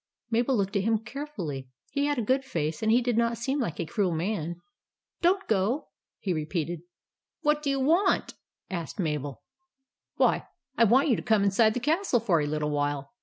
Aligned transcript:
Mabel 0.31 0.55
looked 0.57 0.75
at 0.75 0.81
him 0.81 0.97
carefully. 0.97 1.69
He 1.91 2.05
had 2.07 2.17
a 2.17 2.23
good 2.23 2.43
face, 2.43 2.81
and 2.81 2.91
did 3.05 3.19
not 3.19 3.37
seem 3.37 3.59
like 3.59 3.79
a 3.79 3.85
cruel 3.85 4.11
man." 4.15 4.55
Don't 5.21 5.47
go," 5.47 5.89
he 6.19 6.33
repeated." 6.33 6.81
What 7.43 7.61
do 7.61 7.69
you 7.69 7.79
want?" 7.79 8.33
asked 8.81 8.99
Mabel. 8.99 9.43
"Why, 10.15 10.47
I 10.75 10.85
want 10.85 11.09
you 11.09 11.15
to 11.17 11.21
come 11.21 11.43
inside 11.43 11.75
the 11.75 11.79
castle 11.79 12.19
for 12.19 12.41
a 12.41 12.47
little 12.47 12.71
while. 12.71 13.11